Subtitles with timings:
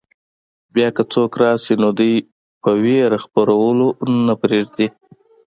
[0.73, 2.15] بیا که څوک راشي نو دوی
[2.61, 3.87] په وېره خپرولو
[4.25, 4.87] نه پرېږدي.